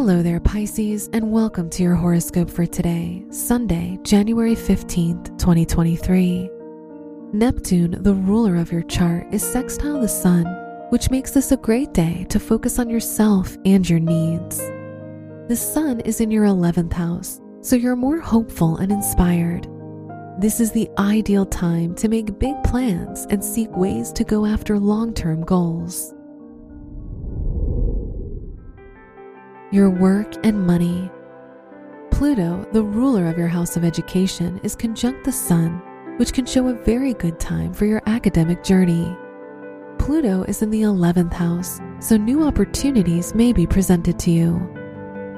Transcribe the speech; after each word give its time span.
Hello 0.00 0.22
there, 0.22 0.38
Pisces, 0.38 1.10
and 1.12 1.32
welcome 1.32 1.68
to 1.70 1.82
your 1.82 1.96
horoscope 1.96 2.48
for 2.48 2.64
today, 2.64 3.24
Sunday, 3.30 3.98
January 4.04 4.54
15th, 4.54 5.36
2023. 5.40 6.48
Neptune, 7.32 8.00
the 8.04 8.14
ruler 8.14 8.54
of 8.54 8.70
your 8.70 8.82
chart, 8.82 9.26
is 9.32 9.42
sextile 9.42 10.00
the 10.00 10.06
sun, 10.06 10.44
which 10.90 11.10
makes 11.10 11.32
this 11.32 11.50
a 11.50 11.56
great 11.56 11.92
day 11.94 12.24
to 12.28 12.38
focus 12.38 12.78
on 12.78 12.88
yourself 12.88 13.56
and 13.64 13.90
your 13.90 13.98
needs. 13.98 14.58
The 15.48 15.56
sun 15.56 15.98
is 16.02 16.20
in 16.20 16.30
your 16.30 16.44
11th 16.44 16.92
house, 16.92 17.40
so 17.60 17.74
you're 17.74 17.96
more 17.96 18.20
hopeful 18.20 18.76
and 18.76 18.92
inspired. 18.92 19.66
This 20.38 20.60
is 20.60 20.70
the 20.70 20.88
ideal 20.96 21.44
time 21.44 21.96
to 21.96 22.08
make 22.08 22.38
big 22.38 22.54
plans 22.62 23.26
and 23.30 23.44
seek 23.44 23.76
ways 23.76 24.12
to 24.12 24.22
go 24.22 24.46
after 24.46 24.78
long 24.78 25.12
term 25.12 25.42
goals. 25.42 26.14
Your 29.70 29.90
work 29.90 30.34
and 30.44 30.66
money. 30.66 31.10
Pluto, 32.10 32.66
the 32.72 32.82
ruler 32.82 33.28
of 33.28 33.36
your 33.36 33.48
house 33.48 33.76
of 33.76 33.84
education, 33.84 34.58
is 34.62 34.74
conjunct 34.74 35.24
the 35.24 35.32
sun, 35.32 35.82
which 36.16 36.32
can 36.32 36.46
show 36.46 36.68
a 36.68 36.84
very 36.84 37.12
good 37.14 37.38
time 37.38 37.72
for 37.74 37.84
your 37.84 38.02
academic 38.06 38.64
journey. 38.64 39.16
Pluto 39.98 40.42
is 40.44 40.62
in 40.62 40.70
the 40.70 40.82
11th 40.82 41.34
house, 41.34 41.80
so 42.00 42.16
new 42.16 42.44
opportunities 42.44 43.34
may 43.34 43.52
be 43.52 43.66
presented 43.66 44.18
to 44.20 44.30
you. 44.30 44.54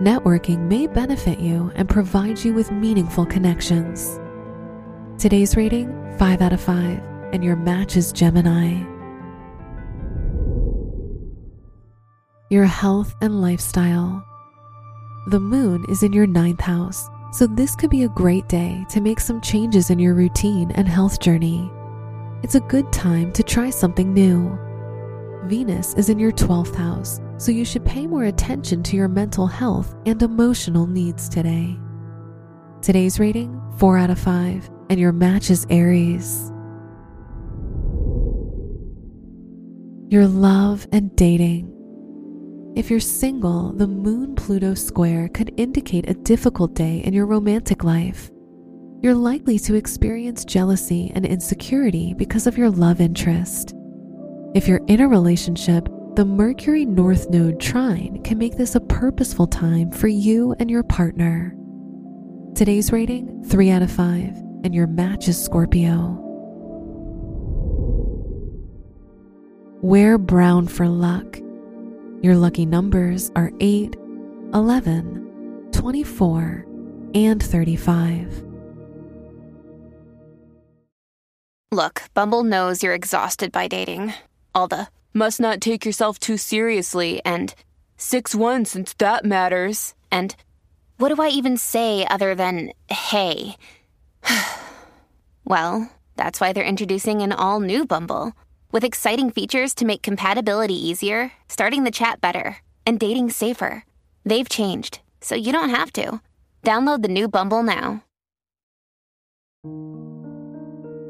Networking 0.00 0.62
may 0.62 0.86
benefit 0.86 1.38
you 1.38 1.70
and 1.76 1.88
provide 1.88 2.44
you 2.44 2.52
with 2.52 2.72
meaningful 2.72 3.26
connections. 3.26 4.18
Today's 5.18 5.56
rating 5.56 5.88
5 6.18 6.42
out 6.42 6.52
of 6.52 6.60
5, 6.60 7.00
and 7.32 7.44
your 7.44 7.56
match 7.56 7.96
is 7.96 8.12
Gemini. 8.12 8.95
Your 12.48 12.64
health 12.64 13.14
and 13.20 13.40
lifestyle. 13.40 14.24
The 15.28 15.40
moon 15.40 15.84
is 15.88 16.04
in 16.04 16.12
your 16.12 16.28
ninth 16.28 16.60
house, 16.60 17.08
so 17.32 17.46
this 17.46 17.74
could 17.74 17.90
be 17.90 18.04
a 18.04 18.08
great 18.08 18.48
day 18.48 18.86
to 18.90 19.00
make 19.00 19.18
some 19.18 19.40
changes 19.40 19.90
in 19.90 19.98
your 19.98 20.14
routine 20.14 20.70
and 20.72 20.88
health 20.88 21.18
journey. 21.18 21.68
It's 22.44 22.54
a 22.54 22.60
good 22.60 22.92
time 22.92 23.32
to 23.32 23.42
try 23.42 23.70
something 23.70 24.14
new. 24.14 24.56
Venus 25.46 25.94
is 25.94 26.08
in 26.08 26.20
your 26.20 26.30
12th 26.30 26.76
house, 26.76 27.20
so 27.36 27.50
you 27.50 27.64
should 27.64 27.84
pay 27.84 28.06
more 28.06 28.24
attention 28.24 28.82
to 28.84 28.96
your 28.96 29.08
mental 29.08 29.48
health 29.48 29.96
and 30.06 30.22
emotional 30.22 30.86
needs 30.86 31.28
today. 31.28 31.76
Today's 32.80 33.18
rating 33.18 33.60
4 33.78 33.98
out 33.98 34.10
of 34.10 34.20
5, 34.20 34.70
and 34.90 35.00
your 35.00 35.12
match 35.12 35.50
is 35.50 35.66
Aries. 35.68 36.52
Your 40.08 40.28
love 40.28 40.86
and 40.92 41.14
dating. 41.16 41.75
If 42.76 42.90
you're 42.90 43.00
single, 43.00 43.72
the 43.72 43.86
Moon 43.86 44.34
Pluto 44.34 44.74
square 44.74 45.30
could 45.30 45.50
indicate 45.56 46.10
a 46.10 46.14
difficult 46.14 46.74
day 46.74 46.98
in 46.98 47.14
your 47.14 47.24
romantic 47.24 47.82
life. 47.84 48.30
You're 49.00 49.14
likely 49.14 49.58
to 49.60 49.74
experience 49.74 50.44
jealousy 50.44 51.10
and 51.14 51.24
insecurity 51.24 52.12
because 52.12 52.46
of 52.46 52.58
your 52.58 52.68
love 52.68 53.00
interest. 53.00 53.72
If 54.54 54.68
you're 54.68 54.84
in 54.88 55.00
a 55.00 55.08
relationship, 55.08 55.88
the 56.16 56.26
Mercury 56.26 56.84
North 56.84 57.30
Node 57.30 57.58
trine 57.58 58.22
can 58.22 58.36
make 58.36 58.58
this 58.58 58.74
a 58.74 58.80
purposeful 58.80 59.46
time 59.46 59.90
for 59.90 60.08
you 60.08 60.54
and 60.58 60.70
your 60.70 60.82
partner. 60.82 61.56
Today's 62.54 62.92
rating 62.92 63.42
3 63.44 63.70
out 63.70 63.80
of 63.80 63.90
5, 63.90 64.36
and 64.64 64.74
your 64.74 64.86
match 64.86 65.28
is 65.28 65.42
Scorpio. 65.42 66.22
Wear 69.80 70.18
brown 70.18 70.68
for 70.68 70.86
luck. 70.86 71.38
Your 72.22 72.36
lucky 72.36 72.64
numbers 72.64 73.30
are 73.36 73.52
8, 73.60 73.94
11, 74.54 75.68
24, 75.72 76.66
and 77.14 77.42
35. 77.42 78.42
Look, 81.70 82.02
Bumble 82.14 82.42
knows 82.42 82.82
you're 82.82 82.94
exhausted 82.94 83.52
by 83.52 83.68
dating. 83.68 84.14
All 84.54 84.66
the 84.66 84.88
must 85.12 85.40
not 85.40 85.60
take 85.60 85.84
yourself 85.84 86.18
too 86.18 86.38
seriously 86.38 87.20
and 87.24 87.54
6 87.98 88.34
1 88.34 88.64
since 88.64 88.94
that 88.94 89.24
matters. 89.24 89.94
And 90.10 90.34
what 90.96 91.14
do 91.14 91.20
I 91.20 91.28
even 91.28 91.58
say 91.58 92.06
other 92.06 92.34
than 92.34 92.72
hey? 92.88 93.56
well, 95.44 95.90
that's 96.16 96.40
why 96.40 96.54
they're 96.54 96.64
introducing 96.64 97.20
an 97.20 97.32
all 97.32 97.60
new 97.60 97.84
Bumble. 97.84 98.32
With 98.76 98.84
exciting 98.84 99.30
features 99.30 99.74
to 99.76 99.86
make 99.86 100.02
compatibility 100.02 100.74
easier, 100.74 101.32
starting 101.48 101.84
the 101.84 101.90
chat 101.90 102.20
better, 102.20 102.58
and 102.84 103.00
dating 103.00 103.30
safer. 103.30 103.86
They've 104.26 104.46
changed, 104.46 105.00
so 105.22 105.34
you 105.34 105.50
don't 105.50 105.70
have 105.70 105.90
to. 105.94 106.20
Download 106.62 107.00
the 107.00 107.08
new 107.08 107.26
Bumble 107.26 107.62
now. 107.62 108.04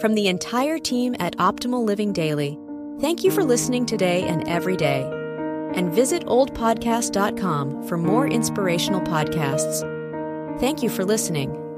From 0.00 0.14
the 0.14 0.28
entire 0.28 0.78
team 0.78 1.14
at 1.20 1.36
Optimal 1.36 1.84
Living 1.84 2.14
Daily, 2.14 2.58
thank 2.98 3.24
you 3.24 3.30
for 3.30 3.44
listening 3.44 3.84
today 3.84 4.22
and 4.22 4.48
every 4.48 4.78
day. 4.78 5.02
And 5.74 5.92
visit 5.92 6.24
oldpodcast.com 6.24 7.82
for 7.82 7.98
more 7.98 8.26
inspirational 8.26 9.02
podcasts. 9.02 9.82
Thank 10.60 10.82
you 10.82 10.88
for 10.88 11.04
listening. 11.04 11.69